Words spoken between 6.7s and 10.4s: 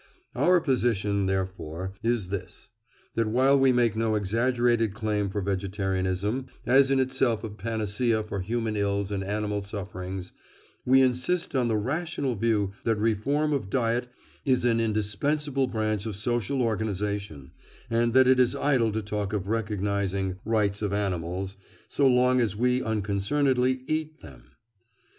in itself a panacea for human ills and animal sufferings,